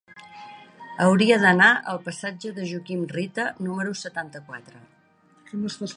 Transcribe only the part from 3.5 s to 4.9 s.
número setanta-quatre.